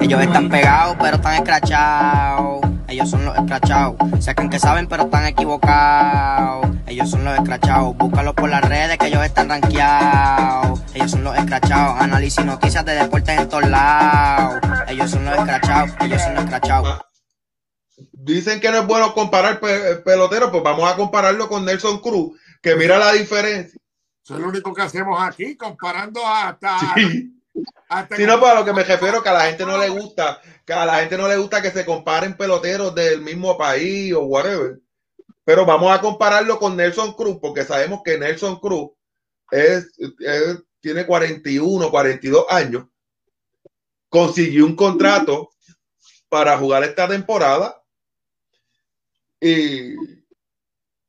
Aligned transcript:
Ellos 0.00 0.22
están 0.22 0.48
pegados, 0.48 0.96
pero 1.00 1.16
están 1.16 1.34
escrachados. 1.34 2.60
Ellos 2.88 3.10
son 3.10 3.24
los 3.24 3.36
escrachados. 3.36 3.96
Sacan 4.20 4.48
que 4.48 4.58
saben, 4.58 4.86
pero 4.86 5.04
están 5.04 5.26
equivocados. 5.26 6.66
Ellos 6.86 7.10
son 7.10 7.24
los 7.24 7.34
escrachados. 7.36 7.96
Búscalos 7.96 8.34
por 8.34 8.48
las 8.48 8.62
redes, 8.62 8.96
que 8.98 9.08
ellos 9.08 9.24
están 9.24 9.48
rankeados. 9.48 10.80
Ellos 10.94 11.10
son 11.10 11.24
los 11.24 11.36
escrachados. 11.36 12.00
Análisis 12.00 12.44
noticias 12.44 12.84
de 12.84 12.94
deportes 12.94 13.38
en 13.38 13.48
todos 13.48 13.68
lados. 13.68 14.60
Ellos 14.88 15.10
son 15.10 15.24
los 15.24 15.34
escrachados. 15.36 15.90
Ellos 16.00 16.22
son 16.22 16.34
los 16.34 16.44
escrachados. 16.44 17.00
Dicen 18.12 18.60
que 18.60 18.70
no 18.70 18.78
es 18.78 18.86
bueno 18.86 19.12
comparar 19.14 19.60
peloteros, 19.60 20.50
pues 20.50 20.62
vamos 20.62 20.90
a 20.90 20.96
compararlo 20.96 21.48
con 21.48 21.64
Nelson 21.64 22.00
Cruz, 22.00 22.38
que 22.60 22.74
mira 22.74 22.98
la 22.98 23.12
diferencia. 23.12 23.80
Eso 24.24 24.34
es 24.34 24.40
lo 24.40 24.48
único 24.48 24.74
que 24.74 24.82
hacemos 24.82 25.20
aquí, 25.22 25.56
comparando 25.56 26.26
hasta. 26.26 26.78
Sí. 26.94 27.35
Si 28.16 28.26
no, 28.26 28.40
para 28.40 28.58
lo 28.58 28.64
que 28.64 28.72
me 28.72 28.82
refiero, 28.82 29.22
que 29.22 29.28
a 29.28 29.32
la 29.32 29.44
gente 29.46 29.64
no 29.64 29.78
le 29.78 29.88
gusta, 29.88 30.40
que 30.64 30.72
a 30.72 30.84
la 30.84 30.96
gente 30.96 31.16
no 31.16 31.28
le 31.28 31.36
gusta 31.36 31.62
que 31.62 31.70
se 31.70 31.84
comparen 31.84 32.36
peloteros 32.36 32.94
del 32.94 33.20
mismo 33.20 33.56
país 33.56 34.12
o 34.12 34.22
whatever. 34.22 34.80
Pero 35.44 35.64
vamos 35.64 35.92
a 35.92 36.00
compararlo 36.00 36.58
con 36.58 36.76
Nelson 36.76 37.12
Cruz, 37.12 37.38
porque 37.40 37.64
sabemos 37.64 38.00
que 38.04 38.18
Nelson 38.18 38.58
Cruz 38.58 38.90
es, 39.52 39.88
tiene 40.80 41.06
41, 41.06 41.90
42 41.90 42.46
años. 42.48 42.86
Consiguió 44.08 44.66
un 44.66 44.74
contrato 44.74 45.50
para 46.28 46.58
jugar 46.58 46.82
esta 46.82 47.06
temporada 47.06 47.80
y 49.40 50.15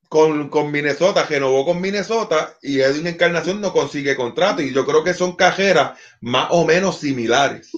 con, 0.09 0.49
con, 0.49 0.71
Minnesota, 0.71 1.25
renovó 1.25 1.65
con 1.65 1.81
Minnesota 1.81 2.57
y 2.61 2.79
Edwin 2.79 3.07
Encarnación 3.07 3.61
no 3.61 3.73
consigue 3.73 4.15
contrato. 4.15 4.61
Y 4.61 4.73
yo 4.73 4.85
creo 4.85 5.03
que 5.03 5.13
son 5.13 5.35
cajeras 5.35 5.99
más 6.21 6.47
o 6.51 6.65
menos 6.65 6.99
similares. 6.99 7.71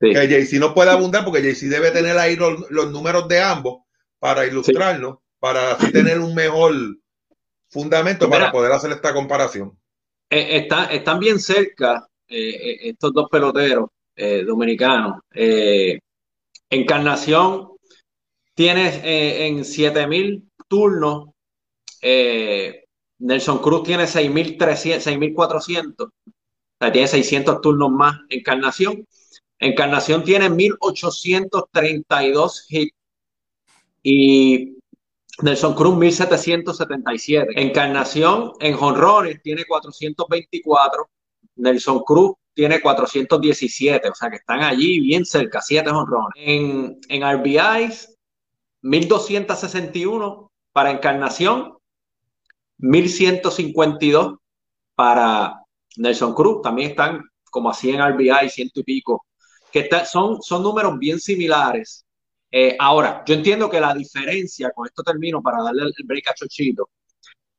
Que 0.00 0.26
JC 0.26 0.58
no 0.58 0.74
puede 0.74 0.90
abundar 0.90 1.24
porque 1.24 1.42
JC 1.42 1.68
debe 1.68 1.92
tener 1.92 2.18
ahí 2.18 2.34
los, 2.36 2.70
números 2.90 3.28
de 3.28 3.40
ambos 3.40 3.84
para 4.18 4.44
ilustrarnos, 4.46 5.18
para 5.38 5.72
así 5.72 5.92
tener 5.92 6.18
un 6.18 6.34
mejor 6.34 6.74
fundamento 7.68 8.28
para 8.28 8.50
poder 8.50 8.72
hacer 8.72 8.90
esta 8.90 9.14
comparación. 9.14 9.78
Eh, 10.28 10.66
están 10.90 11.18
bien 11.20 11.38
cerca 11.38 12.06
eh, 12.28 12.38
eh, 12.38 12.78
estos 12.90 13.12
dos 13.12 13.28
peloteros 13.30 13.90
dominicanos. 14.46 15.20
Encarnación 16.70 17.68
tiene 18.54 19.46
en 19.46 19.64
7000 19.64 20.50
turnos 20.68 21.31
eh, 22.02 22.84
Nelson 23.20 23.58
Cruz 23.58 23.84
tiene 23.84 24.04
6.400, 24.04 25.94
o 25.98 26.10
sea, 26.78 26.92
tiene 26.92 27.06
600 27.06 27.60
turnos 27.60 27.90
más. 27.90 28.18
Encarnación, 28.28 29.06
Encarnación 29.58 30.24
tiene 30.24 30.50
1.832 30.50 32.64
hits 32.68 32.96
y 34.02 34.76
Nelson 35.40 35.74
Cruz 35.74 35.94
1.777. 35.94 37.52
Encarnación 37.54 38.52
en 38.58 38.76
jonrones 38.76 39.40
tiene 39.40 39.64
424, 39.64 41.08
Nelson 41.56 42.00
Cruz 42.00 42.32
tiene 42.54 42.80
417, 42.80 44.08
o 44.08 44.14
sea 44.14 44.30
que 44.30 44.36
están 44.36 44.62
allí 44.62 44.98
bien 44.98 45.24
cerca, 45.24 45.62
7 45.62 45.88
jonrones. 45.90 46.32
En, 46.36 46.98
en 47.08 47.38
RBIs, 47.38 48.18
1.261 48.82 50.48
para 50.72 50.90
Encarnación 50.90 51.78
1152 52.82 54.34
para 54.94 55.62
Nelson 55.96 56.34
Cruz, 56.34 56.62
también 56.62 56.90
están 56.90 57.22
como 57.50 57.70
así 57.70 57.90
en 57.90 58.00
RBI, 58.00 58.48
ciento 58.50 58.80
y 58.80 58.82
pico, 58.82 59.24
que 59.70 59.88
son, 60.04 60.42
son 60.42 60.62
números 60.62 60.98
bien 60.98 61.20
similares. 61.20 62.04
Eh, 62.50 62.76
ahora, 62.78 63.22
yo 63.26 63.34
entiendo 63.34 63.70
que 63.70 63.80
la 63.80 63.94
diferencia, 63.94 64.70
con 64.74 64.86
esto 64.86 65.02
termino 65.02 65.40
para 65.40 65.62
darle 65.62 65.84
el 65.84 65.94
break 66.04 66.28
a 66.28 66.34
Chochito, 66.34 66.90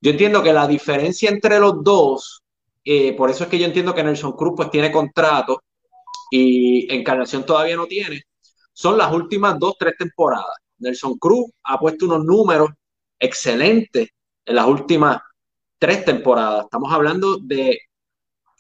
yo 0.01 0.11
entiendo 0.11 0.43
que 0.43 0.51
la 0.51 0.67
diferencia 0.67 1.29
entre 1.29 1.59
los 1.59 1.83
dos, 1.83 2.43
eh, 2.83 3.13
por 3.13 3.29
eso 3.29 3.45
es 3.45 3.49
que 3.49 3.57
yo 3.57 3.65
entiendo 3.65 3.95
que 3.95 4.03
Nelson 4.03 4.33
Cruz 4.33 4.53
pues 4.55 4.69
tiene 4.69 4.91
contrato 4.91 5.63
y 6.29 6.93
Encarnación 6.93 7.45
todavía 7.45 7.75
no 7.75 7.87
tiene, 7.87 8.23
son 8.73 8.97
las 8.97 9.13
últimas 9.13 9.57
dos, 9.57 9.75
tres 9.79 9.93
temporadas. 9.97 10.57
Nelson 10.79 11.17
Cruz 11.17 11.49
ha 11.63 11.79
puesto 11.79 12.05
unos 12.05 12.25
números 12.25 12.69
excelentes 13.19 14.09
en 14.45 14.55
las 14.55 14.67
últimas 14.67 15.21
tres 15.77 16.05
temporadas. 16.05 16.65
Estamos 16.65 16.91
hablando 16.91 17.37
de 17.37 17.79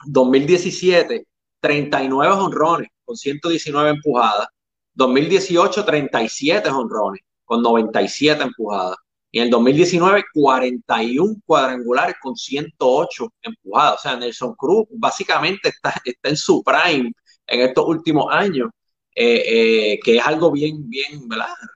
2017, 0.05 1.25
39 1.59 2.33
honrones 2.33 2.89
con 3.05 3.15
119 3.15 3.89
empujadas. 3.91 4.47
2018, 4.93 5.85
37 5.85 6.69
honrones 6.69 7.21
con 7.45 7.61
97 7.61 8.43
empujadas. 8.43 8.97
Y 9.31 9.39
en 9.39 9.45
el 9.45 9.49
2019, 9.49 10.25
41 10.33 11.35
cuadrangulares 11.45 12.15
con 12.21 12.35
108 12.35 13.33
empujadas. 13.41 13.95
O 13.95 14.01
sea, 14.01 14.15
Nelson 14.15 14.53
Cruz 14.55 14.85
básicamente 14.91 15.69
está, 15.69 15.93
está 16.05 16.29
en 16.29 16.37
su 16.37 16.63
prime 16.63 17.11
en 17.47 17.61
estos 17.61 17.85
últimos 17.87 18.27
años. 18.31 18.69
Eh, 19.15 19.93
eh, 19.93 19.99
que 20.03 20.17
es 20.17 20.25
algo 20.25 20.51
bien, 20.51 20.89
bien 20.89 21.29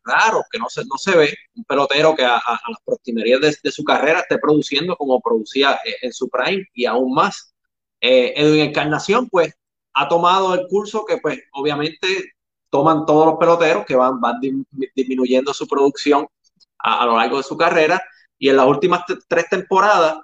raro, 0.04 0.44
que 0.52 0.58
no 0.58 0.68
se, 0.70 0.84
no 0.86 0.98
se 0.98 1.16
ve 1.16 1.36
un 1.56 1.64
pelotero 1.66 2.16
que 2.16 2.26
a, 2.26 2.42
las 2.68 2.82
proximerías 2.84 3.40
de, 3.62 3.72
su 3.72 3.84
carrera 3.84 4.22
esté 4.22 4.40
produciendo 4.40 4.96
como 4.96 5.22
producía 5.22 5.74
eh, 5.86 5.96
en 6.02 6.14
su 6.14 6.30
prime 6.30 6.66
y 6.74 6.86
aún 6.86 7.14
más. 7.14 7.54
en 8.02 8.60
Encarnación, 8.60 9.30
pues, 9.30 9.54
ha 9.94 10.08
tomado 10.08 10.56
el 10.56 10.68
curso 10.68 11.06
que, 11.06 11.18
pues, 11.18 11.40
obviamente 11.54 12.08
toman 12.72 13.06
todos 13.06 13.28
los 13.28 13.38
peloteros 13.38 13.86
que 13.86 13.96
van, 13.96 14.20
van 14.20 14.40
disminuyendo 14.96 15.54
su 15.54 15.68
producción 15.68 16.28
a, 16.80 17.06
lo 17.06 17.18
largo 17.18 17.38
de 17.38 17.44
su 17.44 17.56
carrera 17.58 18.02
y 18.40 18.50
en 18.50 18.58
las 18.58 18.68
últimas 18.68 19.04
tres 19.28 19.46
temporadas, 19.50 20.20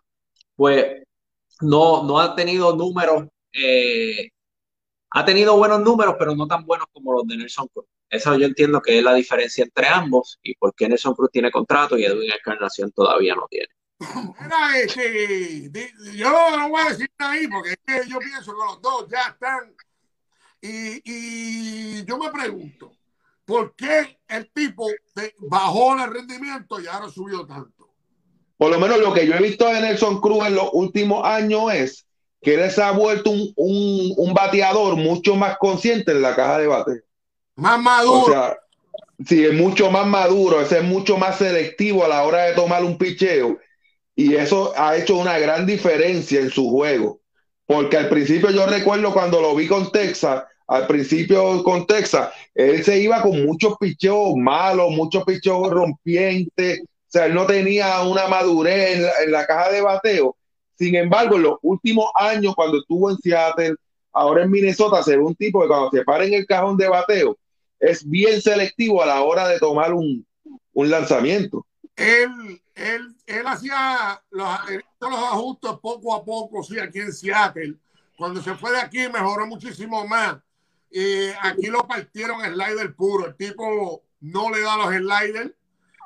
pues, 0.55 1.03
no, 1.61 2.03
no 2.03 2.19
ha 2.19 2.35
tenido 2.35 2.75
números 2.75 3.27
eh, 3.53 4.29
ha 5.15 5.23
tenido 5.23 5.55
buenos 5.55 5.79
números, 5.81 6.15
pero 6.17 6.35
no 6.35 6.47
tan 6.47 6.65
buenos 6.65 6.87
como 6.91 7.13
los 7.13 7.27
de 7.27 7.37
Nelson 7.37 7.67
Cruz. 7.67 7.85
Eso 8.09 8.35
yo 8.35 8.47
entiendo 8.47 8.81
que 8.81 8.97
es 8.97 9.03
la 9.03 9.13
diferencia 9.13 9.63
entre 9.63 9.87
ambos 9.87 10.39
y 10.41 10.55
por 10.55 10.73
qué 10.73 10.89
Nelson 10.89 11.13
Cruz 11.13 11.29
tiene 11.31 11.51
contrato 11.51 11.97
y 11.97 12.05
Edwin 12.05 12.31
Encarnación 12.31 12.91
todavía 12.91 13.35
no 13.35 13.47
tiene. 13.47 13.69
Mira, 13.99 14.79
este, 14.79 15.71
yo 16.15 16.57
no 16.57 16.69
voy 16.69 16.81
a 16.81 16.89
decir 16.89 17.11
nada 17.19 17.31
ahí 17.31 17.47
porque 17.47 17.69
es 17.71 17.77
que 17.85 18.09
yo 18.09 18.17
pienso 18.17 18.53
que 18.53 18.57
los 18.57 18.81
dos 18.81 19.07
ya 19.07 19.29
están. 19.29 19.75
Y, 20.59 21.01
y 21.05 22.05
yo 22.05 22.17
me 22.17 22.31
pregunto, 22.31 22.91
¿por 23.45 23.75
qué 23.75 24.17
el 24.27 24.51
tipo 24.51 24.87
bajó 25.37 25.95
el 26.03 26.11
rendimiento 26.11 26.79
y 26.79 26.87
ahora 26.87 27.07
subió 27.09 27.45
tanto? 27.45 27.93
Por 28.57 28.71
lo 28.71 28.79
menos 28.79 28.99
lo 28.99 29.13
que 29.13 29.27
yo 29.27 29.35
he 29.35 29.41
visto 29.41 29.67
de 29.67 29.79
Nelson 29.79 30.19
Cruz 30.19 30.47
en 30.47 30.55
los 30.55 30.69
últimos 30.73 31.23
años 31.23 31.71
es 31.71 32.07
que 32.43 32.55
él 32.55 32.69
se 32.69 32.83
ha 32.83 32.91
vuelto 32.91 33.31
un, 33.31 33.53
un, 33.55 34.33
bateador 34.33 34.97
mucho 34.97 35.35
más 35.35 35.57
consciente 35.57 36.11
en 36.11 36.21
la 36.21 36.35
caja 36.35 36.59
de 36.59 36.67
bate. 36.67 37.01
Más 37.55 37.81
maduro. 37.81 38.19
O 38.19 38.29
sea, 38.29 38.57
sí, 39.25 39.45
es 39.45 39.53
mucho 39.53 39.89
más 39.89 40.05
maduro, 40.05 40.61
es 40.61 40.83
mucho 40.83 41.17
más 41.17 41.37
selectivo 41.37 42.03
a 42.03 42.09
la 42.09 42.23
hora 42.23 42.43
de 42.45 42.53
tomar 42.53 42.83
un 42.83 42.97
picheo. 42.97 43.57
Y 44.15 44.35
eso 44.35 44.73
ha 44.75 44.97
hecho 44.97 45.17
una 45.17 45.39
gran 45.39 45.65
diferencia 45.65 46.41
en 46.41 46.49
su 46.49 46.69
juego. 46.69 47.21
Porque 47.65 47.97
al 47.97 48.09
principio 48.09 48.51
yo 48.51 48.65
recuerdo 48.65 49.13
cuando 49.13 49.41
lo 49.41 49.55
vi 49.55 49.67
con 49.67 49.89
Texas, 49.91 50.43
al 50.67 50.85
principio 50.85 51.63
con 51.63 51.87
Texas, 51.87 52.29
él 52.53 52.83
se 52.83 52.99
iba 52.99 53.21
con 53.21 53.45
muchos 53.45 53.77
picheos 53.79 54.35
malos, 54.35 54.91
muchos 54.91 55.23
picheos 55.23 55.69
rompientes. 55.69 56.81
O 56.81 56.85
sea, 57.07 57.25
él 57.27 57.33
no 57.33 57.45
tenía 57.45 58.01
una 58.01 58.27
madurez 58.27 58.95
en 58.95 59.03
la, 59.03 59.11
en 59.23 59.31
la 59.31 59.47
caja 59.47 59.71
de 59.71 59.81
bateo 59.81 60.35
sin 60.77 60.95
embargo, 60.95 61.35
en 61.35 61.43
los 61.43 61.57
últimos 61.61 62.09
años, 62.15 62.55
cuando 62.55 62.79
estuvo 62.79 63.09
en 63.09 63.17
Seattle, 63.17 63.75
ahora 64.11 64.43
en 64.43 64.51
Minnesota, 64.51 65.03
se 65.03 65.17
ve 65.17 65.23
un 65.23 65.35
tipo 65.35 65.61
que 65.61 65.67
cuando 65.67 65.91
se 65.91 66.03
para 66.03 66.25
en 66.25 66.33
el 66.33 66.45
cajón 66.45 66.77
de 66.77 66.87
bateo, 66.87 67.37
es 67.79 68.07
bien 68.07 68.41
selectivo 68.41 69.01
a 69.01 69.05
la 69.05 69.21
hora 69.21 69.47
de 69.47 69.59
tomar 69.59 69.93
un, 69.93 70.25
lanzamiento. 70.73 71.65
Él, 71.95 72.61
él, 72.75 73.15
él 73.27 73.47
hacía 73.47 74.21
los, 74.31 74.47
ajustes 75.01 75.71
poco 75.81 76.15
a 76.15 76.23
poco, 76.23 76.63
sí, 76.63 76.79
aquí 76.79 76.99
en 76.99 77.13
Seattle. 77.13 77.75
Cuando 78.17 78.41
se 78.41 78.55
fue 78.55 78.71
de 78.71 78.79
aquí 78.79 78.99
mejoró 79.11 79.45
muchísimo 79.45 80.07
más. 80.07 80.37
aquí 81.41 81.67
lo 81.67 81.85
partieron 81.87 82.41
slider 82.41 82.95
puro. 82.95 83.27
El 83.27 83.35
tipo 83.35 84.03
no 84.21 84.49
le 84.49 84.61
da 84.61 84.77
los 84.77 84.87
sliders 84.87 85.51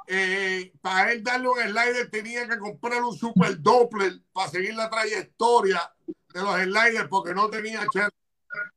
eh, 0.08 0.74
para 0.82 1.12
él 1.12 1.24
darle 1.24 1.50
un 1.50 1.60
slider 1.60 2.10
tenía 2.10 2.48
que 2.48 2.58
comprar 2.58 3.04
un 3.04 3.16
super 3.16 3.62
doppler 3.62 4.22
para 4.32 4.50
seguir 4.50 4.74
la 4.74 4.90
trayectoria 4.90 5.82
de 6.34 6.42
los 6.42 6.56
sliders 6.56 7.08
porque 7.10 7.34
no 7.34 7.50
tenía 7.50 7.86
chance. 7.92 8.16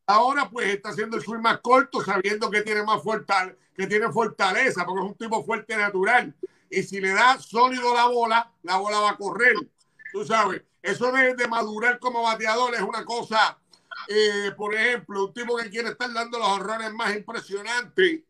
Ahora 0.06 0.50
pues 0.50 0.74
está 0.74 0.90
haciendo 0.90 1.16
el 1.16 1.22
swing 1.22 1.40
más 1.40 1.60
corto 1.60 2.02
sabiendo 2.02 2.50
que 2.50 2.62
tiene 2.62 2.82
más 2.82 3.02
fortaleza, 3.02 3.56
que 3.76 3.86
tiene 3.86 4.10
fortaleza 4.10 4.84
porque 4.84 5.04
es 5.04 5.10
un 5.10 5.16
tipo 5.16 5.44
fuerte 5.44 5.76
natural. 5.76 6.34
Y 6.68 6.82
si 6.82 7.00
le 7.00 7.12
da 7.12 7.38
sólido 7.38 7.94
la 7.94 8.06
bola, 8.06 8.52
la 8.62 8.76
bola 8.76 8.98
va 8.98 9.10
a 9.10 9.16
correr. 9.16 9.54
Tú 10.12 10.24
sabes, 10.24 10.62
eso 10.82 11.12
de, 11.12 11.34
de 11.34 11.48
madurar 11.48 11.98
como 12.00 12.22
bateador 12.22 12.74
es 12.74 12.82
una 12.82 13.04
cosa 13.04 13.56
eh, 14.08 14.52
por 14.56 14.74
ejemplo, 14.74 15.26
un 15.26 15.32
tipo 15.32 15.56
que 15.56 15.70
quiere 15.70 15.90
estar 15.90 16.12
dando 16.12 16.38
los 16.38 16.48
horrores 16.48 16.92
más 16.92 17.14
impresionantes 17.14 18.22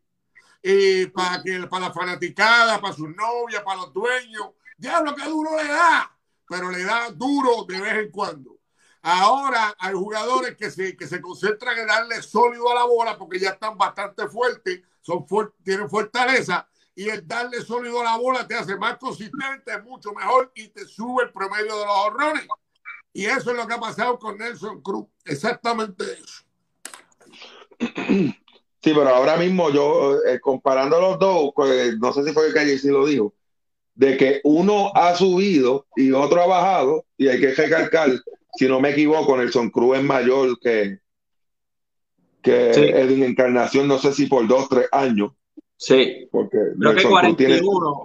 eh, 0.62 1.10
para, 1.14 1.42
que, 1.42 1.66
para 1.66 1.86
la 1.86 1.92
fanaticada, 1.92 2.80
para 2.80 2.94
sus 2.94 3.08
novias, 3.14 3.62
para 3.62 3.82
los 3.82 3.92
dueños. 3.92 4.50
Diablo, 4.76 5.14
que 5.14 5.24
duro 5.24 5.56
le 5.56 5.68
da, 5.68 6.16
pero 6.48 6.70
le 6.70 6.84
da 6.84 7.10
duro 7.10 7.64
de 7.66 7.80
vez 7.80 7.94
en 7.94 8.10
cuando. 8.10 8.58
Ahora 9.02 9.74
hay 9.78 9.94
jugadores 9.94 10.56
que 10.56 10.70
se, 10.70 10.96
que 10.96 11.06
se 11.06 11.20
concentran 11.20 11.78
en 11.78 11.86
darle 11.86 12.20
sólido 12.22 12.70
a 12.70 12.74
la 12.74 12.84
bola 12.84 13.16
porque 13.16 13.38
ya 13.38 13.50
están 13.50 13.78
bastante 13.78 14.28
fuertes, 14.28 14.82
son 15.00 15.24
tienen 15.62 15.88
fortaleza 15.88 16.68
y 16.94 17.08
el 17.08 17.26
darle 17.26 17.62
sólido 17.62 18.00
a 18.00 18.04
la 18.04 18.16
bola 18.18 18.46
te 18.46 18.54
hace 18.54 18.76
más 18.76 18.98
consistente, 18.98 19.80
mucho 19.82 20.12
mejor 20.12 20.52
y 20.54 20.68
te 20.68 20.84
sube 20.84 21.24
el 21.24 21.32
promedio 21.32 21.78
de 21.78 21.86
los 21.86 21.96
horrores. 21.96 22.46
Y 23.12 23.24
eso 23.24 23.52
es 23.52 23.56
lo 23.56 23.66
que 23.66 23.74
ha 23.74 23.80
pasado 23.80 24.18
con 24.18 24.36
Nelson 24.36 24.82
Cruz, 24.82 25.06
exactamente 25.24 26.04
eso. 26.04 26.44
Sí, 28.82 28.92
pero 28.94 29.08
ahora 29.08 29.36
mismo 29.36 29.70
yo, 29.70 30.18
eh, 30.24 30.40
comparando 30.40 31.00
los 31.00 31.18
dos, 31.18 31.50
pues, 31.54 31.98
no 31.98 32.12
sé 32.12 32.24
si 32.24 32.32
fue 32.32 32.46
que 32.46 32.54
Calle 32.54 32.78
sí 32.78 32.88
lo 32.88 33.06
dijo, 33.06 33.34
de 33.94 34.16
que 34.16 34.40
uno 34.44 34.90
ha 34.94 35.14
subido 35.14 35.86
y 35.96 36.12
otro 36.12 36.40
ha 36.42 36.46
bajado, 36.46 37.04
y 37.18 37.28
hay 37.28 37.40
que 37.40 37.52
recalcar, 37.52 38.10
si 38.54 38.66
no 38.66 38.80
me 38.80 38.90
equivoco, 38.90 39.36
Nelson 39.36 39.70
Cruz 39.70 39.98
es 39.98 40.04
mayor 40.04 40.58
que, 40.60 40.98
que 42.42 42.70
Edwin 42.70 43.24
Encarnación, 43.24 43.86
no 43.86 43.98
sé 43.98 44.14
si 44.14 44.26
por 44.26 44.46
dos, 44.48 44.68
tres 44.70 44.88
años. 44.92 45.32
Sí, 45.76 46.28
porque 46.30 46.58
creo 46.78 46.94
que 46.94 47.04
41, 47.04 47.36
tiene... 47.36 47.60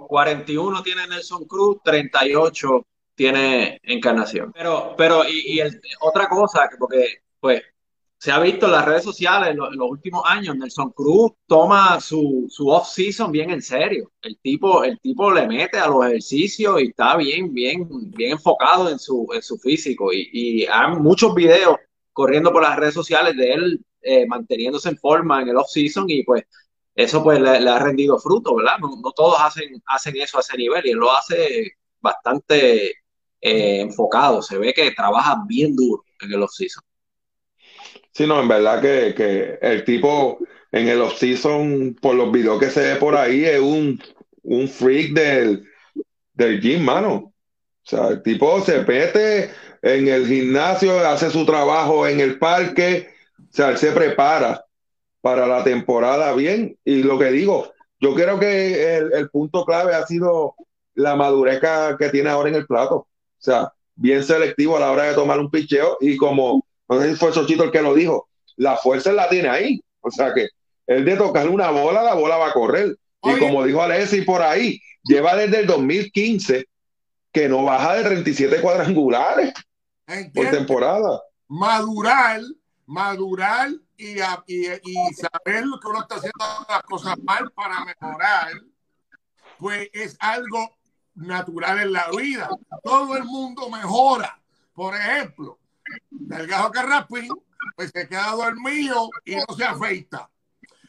41 0.08 0.82
tiene 0.82 1.06
Nelson 1.08 1.44
Cruz, 1.44 1.78
38 1.84 2.86
tiene 3.14 3.80
Encarnación. 3.82 4.52
Pero, 4.52 4.94
pero 4.96 5.22
y, 5.28 5.60
otra 6.00 6.28
cosa, 6.28 6.68
porque 6.78 7.22
pues 7.40 7.62
se 8.18 8.32
ha 8.32 8.38
visto 8.40 8.66
en 8.66 8.72
las 8.72 8.84
redes 8.84 9.04
sociales 9.04 9.50
en, 9.50 9.58
los 9.58 9.90
últimos 9.90 10.22
años, 10.24 10.56
Nelson 10.56 10.90
Cruz 10.90 11.32
toma 11.46 12.00
su, 12.00 12.46
su 12.48 12.68
off-season 12.68 13.30
bien 13.30 13.50
en 13.50 13.62
serio. 13.62 14.10
El 14.22 14.38
tipo, 14.38 14.84
el 14.84 14.98
tipo 15.00 15.30
le 15.30 15.46
mete 15.46 15.78
a 15.78 15.88
los 15.88 16.04
ejercicios 16.06 16.80
y 16.80 16.86
está 16.86 17.16
bien, 17.16 17.52
bien, 17.52 17.86
bien 18.12 18.32
enfocado 18.32 18.88
en 18.88 18.98
su, 18.98 19.28
en 19.34 19.42
su 19.42 19.58
físico. 19.58 20.12
Y, 20.12 20.30
y 20.32 20.66
hay 20.66 20.96
muchos 20.96 21.34
videos 21.34 21.76
corriendo 22.12 22.50
por 22.50 22.62
las 22.62 22.76
redes 22.76 22.94
sociales 22.94 23.36
de 23.36 23.52
él 23.52 23.80
eh, 24.08 24.24
manteniéndose 24.24 24.88
en 24.88 24.96
forma 24.98 25.42
en 25.42 25.48
el 25.48 25.56
off-season 25.56 26.04
y 26.08 26.22
pues 26.22 26.44
eso 26.94 27.22
pues 27.22 27.40
le, 27.40 27.50
ha 27.68 27.78
rendido 27.80 28.18
fruto, 28.18 28.54
¿verdad? 28.54 28.78
No, 28.78 29.12
todos 29.12 29.36
hacen, 29.40 29.82
hacen 29.86 30.16
eso 30.16 30.38
a 30.38 30.40
ese 30.40 30.56
nivel 30.56 30.86
y 30.86 30.90
él 30.90 30.98
lo 30.98 31.12
hace 31.12 31.72
bastante 32.00 32.90
eh, 33.40 33.80
enfocado. 33.80 34.40
Se 34.42 34.58
ve 34.58 34.72
que 34.72 34.92
trabaja 34.92 35.42
bien 35.46 35.74
duro 35.74 36.04
en 36.20 36.32
el 36.32 36.42
off-season. 36.42 36.84
Sí, 38.16 38.26
no, 38.26 38.40
en 38.40 38.48
verdad 38.48 38.80
que, 38.80 39.58
el 39.60 39.84
tipo 39.84 40.38
en 40.72 40.88
el 40.88 41.02
off-season, 41.02 41.98
por 42.00 42.14
los 42.14 42.32
videos 42.32 42.58
que 42.58 42.70
se 42.70 42.94
ve 42.94 42.96
por 42.96 43.14
ahí, 43.14 43.44
es 43.44 43.60
un, 43.60 44.02
un 44.42 44.68
freak 44.68 45.12
del, 45.12 45.68
del 46.32 46.58
gym, 46.62 46.82
mano. 46.82 47.12
O 47.12 47.32
sea, 47.82 48.08
el 48.08 48.22
tipo 48.22 48.58
se 48.62 48.80
pete 48.84 49.50
en 49.82 50.08
el 50.08 50.26
gimnasio, 50.26 50.98
hace 51.06 51.28
su 51.28 51.44
trabajo 51.44 52.06
en 52.08 52.20
el 52.20 52.38
parque, 52.38 53.10
o 53.38 53.52
sea, 53.52 53.68
él 53.68 53.76
se 53.76 53.92
prepara 53.92 54.64
para 55.20 55.46
la 55.46 55.62
temporada 55.62 56.32
bien. 56.32 56.78
Y 56.86 57.02
lo 57.02 57.18
que 57.18 57.30
digo, 57.30 57.70
yo 58.00 58.14
creo 58.14 58.40
que 58.40 58.96
el, 58.96 59.28
punto 59.28 59.66
clave 59.66 59.94
ha 59.94 60.06
sido 60.06 60.54
la 60.94 61.16
madurez 61.16 61.60
que, 61.98 62.08
tiene 62.08 62.30
ahora 62.30 62.48
en 62.48 62.54
el 62.54 62.66
plato. 62.66 62.96
O 62.96 63.08
sea, 63.36 63.74
bien 63.94 64.24
selectivo 64.24 64.78
a 64.78 64.80
la 64.80 64.90
hora 64.90 65.02
de 65.02 65.14
tomar 65.14 65.38
un 65.38 65.50
picheo 65.50 65.98
y 66.00 66.16
como 66.16 66.65
no 66.88 67.00
sé 67.00 67.10
si 67.10 67.16
fue 67.16 67.32
Sochito 67.32 67.64
el 67.64 67.70
que 67.70 67.82
lo 67.82 67.94
dijo, 67.94 68.28
la 68.56 68.76
fuerza 68.76 69.12
la 69.12 69.28
tiene 69.28 69.48
ahí. 69.48 69.80
O 70.00 70.10
sea 70.10 70.32
que 70.32 70.48
el 70.86 71.04
de 71.04 71.16
tocar 71.16 71.48
una 71.48 71.70
bola, 71.70 72.02
la 72.02 72.14
bola 72.14 72.36
va 72.36 72.48
a 72.48 72.52
correr. 72.52 72.96
Y 73.22 73.38
como 73.38 73.64
dijo 73.64 73.82
Alessi 73.82 74.22
por 74.22 74.40
ahí, 74.40 74.80
lleva 75.02 75.34
desde 75.34 75.60
el 75.60 75.66
2015 75.66 76.66
que 77.32 77.48
no 77.48 77.64
baja 77.64 77.94
de 77.94 78.04
37 78.04 78.60
cuadrangulares 78.60 79.52
por 80.32 80.50
temporada. 80.50 81.22
Madurar, 81.48 82.40
madurar 82.86 83.70
y, 83.96 84.18
y, 84.46 85.14
saber 85.14 85.66
lo 85.66 85.80
que 85.80 85.88
uno 85.88 86.00
está 86.00 86.16
haciendo 86.16 86.44
las 86.68 86.82
cosas 86.82 87.18
mal 87.22 87.50
para 87.52 87.84
mejorar, 87.84 88.52
pues 89.58 89.88
es 89.92 90.16
algo 90.20 90.76
natural 91.14 91.80
en 91.80 91.92
la 91.92 92.10
vida. 92.10 92.48
Todo 92.82 93.16
el 93.16 93.24
mundo 93.24 93.68
mejora. 93.70 94.40
Por 94.72 94.94
ejemplo, 94.94 95.58
el 96.30 96.46
gajo 96.46 96.72
pues 97.76 97.90
se 97.94 98.08
queda 98.08 98.32
dormido 98.32 99.10
y 99.24 99.36
no 99.36 99.44
se 99.56 99.64
afeita. 99.64 100.30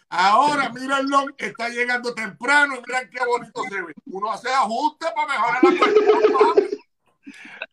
Ahora, 0.10 0.70
mírenlo, 0.70 1.26
está 1.38 1.68
llegando 1.70 2.14
temprano 2.14 2.76
y 2.76 2.82
miren 2.88 3.10
qué 3.10 3.20
bonito 3.26 3.62
se 3.70 3.82
ve. 3.82 3.94
Uno 4.06 4.32
hace 4.32 4.50
ajustes 4.50 5.10
para 5.14 5.28
mejorar 5.28 5.64
la 5.64 5.78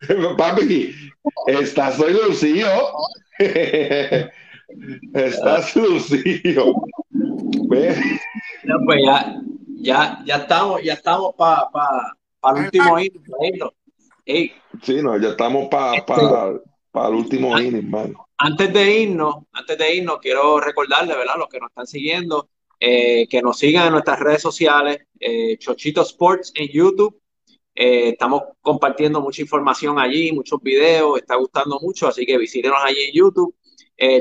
cuestión, 0.07 0.37
papi. 0.37 0.95
estás 1.47 1.95
soy 1.95 2.13
lucido. 2.13 2.69
estás 5.13 5.75
lucido. 5.75 6.73
pues 7.67 7.97
ya, 9.05 9.35
ya, 9.77 10.19
ya 10.25 10.35
estamos, 10.35 10.83
ya 10.83 10.93
estamos 10.93 11.35
para 11.35 11.69
pa, 11.69 12.17
pa 12.41 12.51
el 12.51 12.65
último 12.65 12.99
hito. 12.99 13.73
Sí, 14.81 15.01
no, 15.01 15.17
ya 15.17 15.29
estamos 15.29 15.69
para 15.69 15.95
este, 15.95 16.13
para 16.95 17.09
el 17.09 17.15
último 17.15 17.59
inning, 17.59 17.91
Antes 18.37 18.71
de 18.71 19.01
irnos, 19.01 19.35
antes 19.51 19.77
de 19.77 19.95
irnos, 19.95 20.17
quiero 20.21 20.61
recordarles, 20.61 21.17
¿verdad? 21.17 21.35
Los 21.37 21.49
que 21.49 21.59
nos 21.59 21.69
están 21.69 21.85
siguiendo, 21.85 22.47
eh, 22.79 23.27
que 23.27 23.41
nos 23.41 23.59
sigan 23.59 23.87
en 23.87 23.91
nuestras 23.91 24.17
redes 24.17 24.41
sociales, 24.41 24.99
eh, 25.19 25.57
Chochito 25.57 26.03
Sports 26.03 26.53
en 26.55 26.69
YouTube. 26.69 27.21
Eh, 27.75 28.09
estamos 28.09 28.43
compartiendo 28.61 29.19
mucha 29.19 29.41
información 29.41 29.99
allí, 29.99 30.31
muchos 30.31 30.61
videos, 30.61 31.17
está 31.17 31.35
gustando 31.35 31.79
mucho, 31.81 32.07
así 32.07 32.25
que 32.25 32.37
visítenos 32.37 32.77
allí 32.81 33.01
en 33.01 33.13
YouTube. 33.13 33.53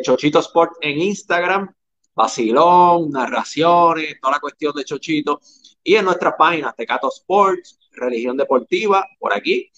Chochito 0.03 0.41
Sports 0.41 0.79
en 0.81 0.99
Instagram, 0.99 1.73
vacilón, 2.13 3.11
narraciones, 3.11 4.19
toda 4.21 4.35
la 4.35 4.41
cuestión 4.41 4.75
de 4.75 4.85
Chochito. 4.85 5.41
Y 5.85 5.95
en 5.95 6.07
nuestras 6.07 6.35
páginas, 6.37 6.75
Tecato 6.75 7.09
Sports, 7.09 7.79
Religión 7.93 8.37
Deportiva, 8.37 9.07
por 9.21 9.33
aquí, 9.33 9.71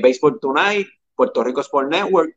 Baseball 0.00 0.40
Tonight, 0.40 0.88
Puerto 1.16 1.42
Rico 1.42 1.60
Sport 1.62 1.88
Network, 1.90 2.34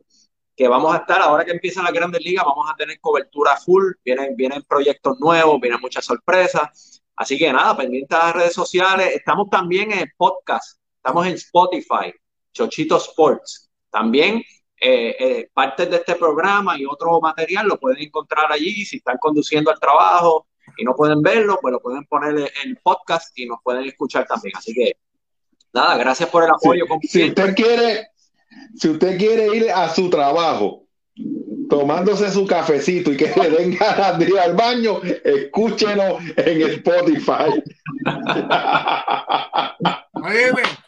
que 0.56 0.68
vamos 0.68 0.94
a 0.94 0.98
estar, 0.98 1.22
ahora 1.22 1.46
que 1.46 1.52
empiezan 1.52 1.84
las 1.84 1.94
grandes 1.94 2.22
ligas, 2.24 2.44
vamos 2.46 2.70
a 2.70 2.76
tener 2.76 3.00
cobertura 3.00 3.56
full, 3.58 3.94
vienen, 4.04 4.36
vienen 4.36 4.64
proyectos 4.64 5.20
nuevos, 5.20 5.60
vienen 5.62 5.80
muchas 5.80 6.04
sorpresas. 6.06 7.02
Así 7.16 7.38
que 7.38 7.52
nada, 7.52 7.78
pendientes 7.78 8.18
a 8.18 8.26
las 8.28 8.36
redes 8.36 8.54
sociales. 8.54 9.14
Estamos 9.14 9.50
también 9.50 9.92
en 9.92 10.12
podcast, 10.18 10.80
estamos 10.96 11.28
en 11.28 11.34
Spotify, 11.34 12.14
Chochito 12.54 12.98
Sports. 12.98 13.70
También 13.90 14.44
eh, 14.82 15.16
eh, 15.20 15.50
partes 15.54 15.90
de 15.90 15.98
este 15.98 16.16
programa 16.16 16.80
y 16.80 16.86
otro 16.86 17.20
material 17.20 17.68
lo 17.68 17.78
pueden 17.78 18.02
encontrar 18.02 18.52
allí. 18.52 18.86
Si 18.86 18.98
están 18.98 19.18
conduciendo 19.18 19.72
al 19.72 19.80
trabajo 19.80 20.48
y 20.78 20.86
no 20.86 20.96
pueden 20.96 21.22
verlo, 21.22 21.58
pues 21.62 21.74
lo 21.74 21.80
pueden 21.80 22.06
poner 22.06 22.52
en 22.64 22.80
podcast 22.82 23.38
y 23.38 23.46
nos 23.46 23.60
pueden 23.64 23.84
escuchar 23.86 24.26
también. 24.26 24.56
Así 24.56 24.74
que 24.74 24.94
nada, 25.74 25.98
gracias 25.98 26.30
por 26.30 26.44
el 26.44 26.50
apoyo. 26.50 26.86
si 27.02 27.30
usted 27.30 27.56
quiere, 27.56 28.08
si 28.76 28.90
usted 28.90 29.18
quiere 29.18 29.56
ir 29.56 29.72
a 29.72 29.90
su 29.94 30.10
trabajo 30.10 30.86
tomándose 31.70 32.32
su 32.32 32.46
cafecito 32.48 33.12
y 33.12 33.18
que 33.18 33.32
le 33.36 33.50
den 33.50 33.78
ganas 33.78 34.18
de 34.18 34.26
ir 34.26 34.40
al 34.40 34.56
baño, 34.56 35.02
escúchenos 35.04 36.22
en 36.36 36.62
Spotify. 36.62 37.64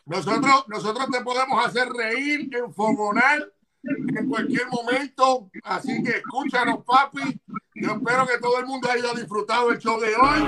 nosotros, 0.06 0.66
nosotros 0.68 1.08
te 1.12 1.22
podemos 1.22 1.66
hacer 1.66 1.88
reír, 1.90 2.50
enfogonar 2.52 3.48
en 3.84 4.30
cualquier 4.30 4.68
momento, 4.68 5.50
así 5.64 6.04
que 6.04 6.18
escúchanos, 6.18 6.84
papi. 6.86 7.40
Yo 7.76 7.94
espero 7.94 8.28
que 8.28 8.38
todo 8.40 8.60
el 8.60 8.66
mundo 8.66 8.90
haya 8.92 9.14
disfrutado 9.14 9.72
el 9.72 9.80
show 9.80 10.00
de 10.00 10.16
hoy. 10.16 10.42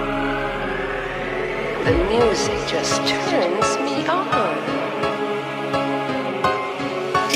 The 1.84 1.92
music 2.06 2.58
just 2.70 3.02
turns 3.30 3.78
me 3.80 4.08
on. 4.10 4.73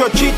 Chochito 0.08 0.38